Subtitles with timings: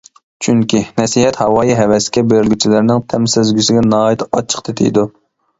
[0.45, 5.07] چۈنكى، نەسىھەت ھاۋايى-ھەۋەسكە بېرىلگۈچىلەرنىڭ تەم سەزگۈسىگە ناھايىتى ئاچچىق تېتىيدۇ.